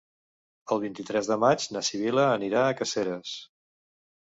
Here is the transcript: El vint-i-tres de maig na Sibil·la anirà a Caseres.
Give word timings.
El 0.75 0.81
vint-i-tres 0.83 1.29
de 1.33 1.39
maig 1.45 1.67
na 1.77 1.85
Sibil·la 1.93 2.27
anirà 2.41 2.67
a 2.67 2.77
Caseres. 2.83 3.41